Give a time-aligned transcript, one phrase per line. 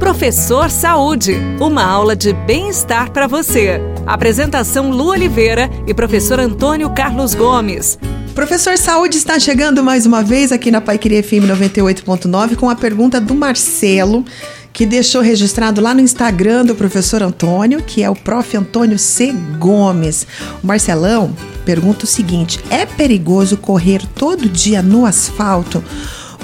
[0.00, 3.78] Professor Saúde, uma aula de bem-estar para você.
[4.06, 7.98] Apresentação Lu Oliveira e professor Antônio Carlos Gomes.
[8.34, 13.20] Professor Saúde está chegando mais uma vez aqui na Paiqueria FM 98.9 com a pergunta
[13.20, 14.24] do Marcelo,
[14.72, 18.56] que deixou registrado lá no Instagram do professor Antônio, que é o prof.
[18.56, 19.34] Antônio C.
[19.58, 20.26] Gomes.
[20.64, 21.36] O Marcelão
[21.66, 25.84] pergunta o seguinte: é perigoso correr todo dia no asfalto?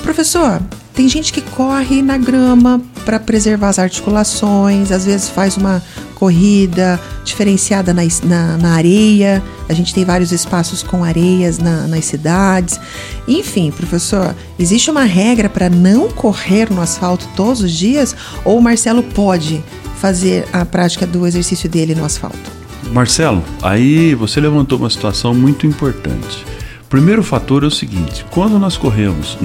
[0.02, 0.60] Professor,
[0.96, 5.82] tem gente que corre na grama para preservar as articulações, às vezes faz uma
[6.14, 9.42] corrida diferenciada na, na, na, areia.
[9.68, 12.80] A gente tem vários espaços com areias na, nas cidades.
[13.28, 18.16] Enfim, professor, existe uma regra para não correr no asfalto todos os dias?
[18.42, 19.62] Ou o Marcelo pode
[20.00, 22.50] fazer a prática do exercício dele no asfalto?
[22.90, 26.55] Marcelo, aí você levantou uma situação muito importante.
[26.88, 29.36] Primeiro fator é o seguinte: quando nós corremos,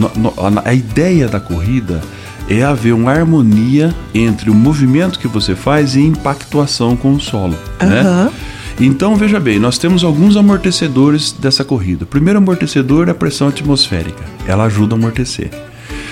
[0.63, 2.02] a ideia da corrida
[2.50, 7.20] é haver uma harmonia entre o movimento que você faz e a impactuação com o
[7.20, 7.56] solo.
[7.81, 7.89] Uhum.
[7.89, 8.31] Né?
[8.80, 12.03] Então, veja bem, nós temos alguns amortecedores dessa corrida.
[12.03, 15.50] O primeiro amortecedor é a pressão atmosférica, ela ajuda a amortecer.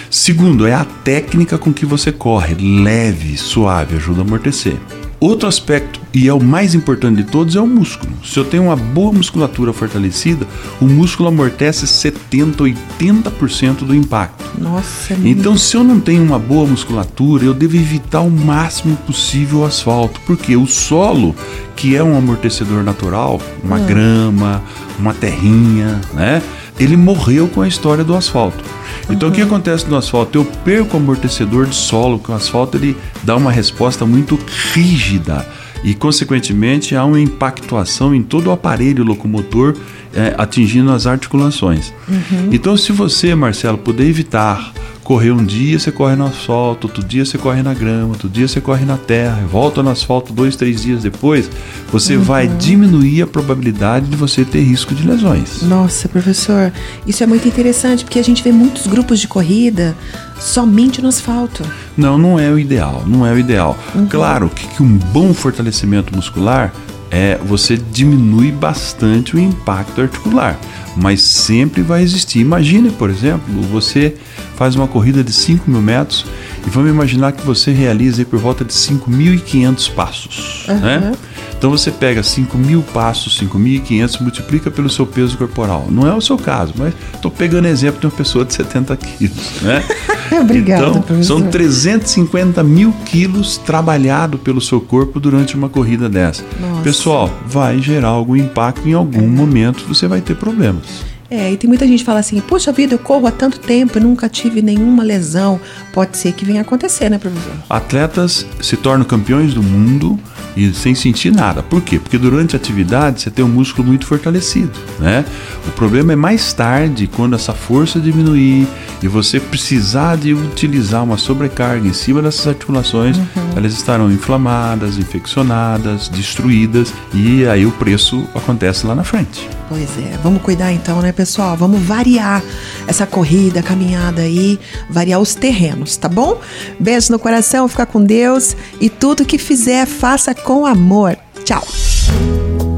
[0.09, 4.75] Segundo, é a técnica com que você corre, leve, suave, ajuda a amortecer.
[5.19, 8.11] Outro aspecto, e é o mais importante de todos, é o músculo.
[8.23, 10.47] Se eu tenho uma boa musculatura fortalecida,
[10.81, 14.43] o músculo amortece 70, 80% do impacto.
[14.57, 19.59] Nossa, Então, se eu não tenho uma boa musculatura, eu devo evitar o máximo possível
[19.59, 21.35] o asfalto, porque o solo,
[21.75, 23.85] que é um amortecedor natural, uma hum.
[23.85, 24.63] grama,
[24.97, 26.41] uma terrinha, né?
[26.79, 28.63] Ele morreu com a história do asfalto.
[29.09, 29.33] Então uhum.
[29.33, 30.37] o que acontece no asfalto?
[30.37, 34.39] Eu perco o amortecedor de solo, que o asfalto ele dá uma resposta muito
[34.73, 35.45] rígida
[35.83, 39.75] e consequentemente há uma impactuação em todo o aparelho locomotor
[40.13, 41.93] é, atingindo as articulações.
[42.07, 42.49] Uhum.
[42.51, 44.73] Então se você, Marcelo, puder evitar
[45.09, 48.47] correr um dia, você corre no asfalto, outro dia você corre na grama, outro dia
[48.47, 51.49] você corre na terra, volta no asfalto dois, três dias depois,
[51.91, 52.21] você uhum.
[52.21, 55.63] vai diminuir a probabilidade de você ter risco de lesões.
[55.63, 56.71] Nossa, professor,
[57.07, 59.97] isso é muito interessante porque a gente vê muitos grupos de corrida
[60.39, 61.63] somente no asfalto.
[61.97, 63.75] Não, não é o ideal, não é o ideal.
[63.95, 64.05] Uhum.
[64.05, 66.71] Claro que, que um bom fortalecimento muscular
[67.11, 70.59] é você diminui bastante o impacto articular,
[70.95, 72.39] mas sempre vai existir.
[72.39, 74.15] Imagine, por exemplo, você
[74.55, 76.25] faz uma corrida de 5 mil metros
[76.65, 80.79] e vamos imaginar que você realiza por volta de 5.500 passos, uhum.
[80.79, 81.11] né?
[81.59, 85.87] Então você pega 5 mil passos, 5.500, multiplica pelo seu peso corporal.
[85.91, 89.61] Não é o seu caso, mas estou pegando exemplo de uma pessoa de 70 quilos,
[89.61, 89.83] né?
[90.39, 91.39] Obrigada, então, professor.
[91.39, 96.45] são 350 mil quilos trabalhado pelo seu corpo durante uma corrida dessa.
[96.61, 96.81] Nossa.
[96.81, 100.85] Pessoal, vai gerar algum impacto em algum momento, você vai ter problemas.
[101.29, 103.97] É, e tem muita gente que fala assim, poxa vida, eu corro há tanto tempo
[103.97, 105.59] e nunca tive nenhuma lesão.
[105.91, 107.51] Pode ser que venha acontecer, né, professor?
[107.69, 110.17] Atletas se tornam campeões do mundo
[110.59, 111.63] e sem sentir nada.
[111.63, 111.97] Por quê?
[111.97, 115.23] Porque durante a atividade você tem um músculo muito fortalecido, né?
[115.67, 118.67] O problema é mais tarde, quando essa força diminuir
[119.01, 123.48] e você precisar de utilizar uma sobrecarga em cima dessas articulações, uhum.
[123.55, 129.49] Elas estarão inflamadas, infeccionadas, destruídas e aí o preço acontece lá na frente.
[129.67, 131.55] Pois é, vamos cuidar então, né, pessoal?
[131.55, 132.41] Vamos variar
[132.87, 134.59] essa corrida, caminhada aí,
[134.89, 136.39] variar os terrenos, tá bom?
[136.79, 141.17] Beijo no coração, fica com Deus e tudo que fizer, faça com amor.
[141.43, 141.63] Tchau.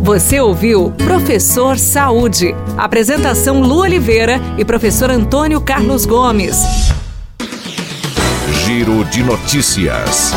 [0.03, 2.55] Você ouviu Professor Saúde.
[2.75, 6.57] Apresentação Lu Oliveira e professor Antônio Carlos Gomes.
[8.71, 10.31] Giro de notícias.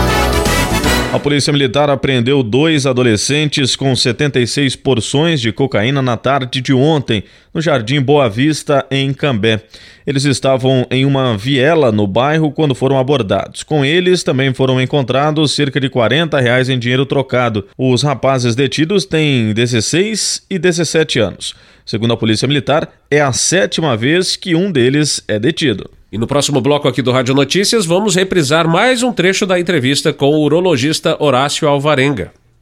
[1.12, 7.23] A Polícia Militar apreendeu dois adolescentes com 76 porções de cocaína na tarde de ontem,
[7.55, 9.62] no Jardim Boa Vista, em Cambé.
[10.05, 13.62] Eles estavam em uma viela no bairro quando foram abordados.
[13.62, 17.65] Com eles também foram encontrados cerca de 40 reais em dinheiro trocado.
[17.78, 21.55] Os rapazes detidos têm 16 e 17 anos.
[21.87, 25.89] Segundo a Polícia Militar, é a sétima vez que um deles é detido.
[26.14, 30.12] E no próximo bloco aqui do Rádio Notícias, vamos reprisar mais um trecho da entrevista
[30.12, 32.44] com o urologista Horácio Alvarenga.